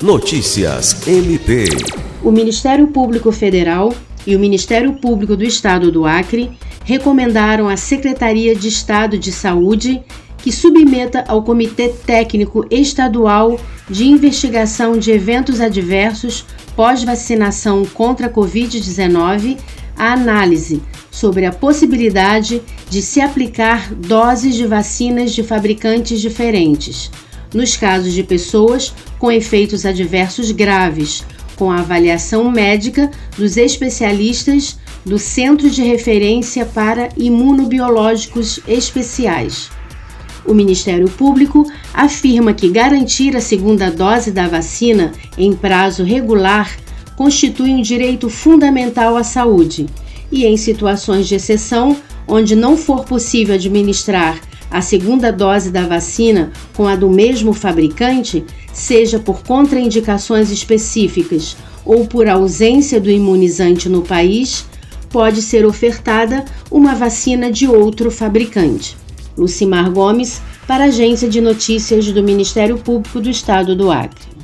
[0.00, 1.64] Notícias MP.
[2.22, 3.92] O Ministério Público Federal
[4.24, 6.52] e o Ministério Público do Estado do Acre
[6.84, 10.00] recomendaram à Secretaria de Estado de Saúde
[10.36, 13.58] que submeta ao Comitê Técnico Estadual
[13.90, 16.46] de Investigação de Eventos Adversos
[16.76, 19.58] pós-vacinação contra a Covid-19
[19.96, 20.80] a análise
[21.10, 27.10] sobre a possibilidade de se aplicar doses de vacinas de fabricantes diferentes,
[27.52, 31.24] nos casos de pessoas com efeitos adversos graves,
[31.56, 39.70] com a avaliação médica dos especialistas do Centro de Referência para Imunobiológicos Especiais.
[40.44, 46.74] O Ministério Público afirma que garantir a segunda dose da vacina em prazo regular
[47.16, 49.86] constitui um direito fundamental à saúde
[50.30, 54.38] e, em situações de exceção, onde não for possível administrar
[54.70, 62.06] a segunda dose da vacina com a do mesmo fabricante, seja por contraindicações específicas ou
[62.06, 64.66] por ausência do imunizante no país,
[65.08, 68.96] pode ser ofertada uma vacina de outro fabricante.
[69.36, 74.37] Lucimar Gomes, para a Agência de Notícias do Ministério Público do Estado do Acre.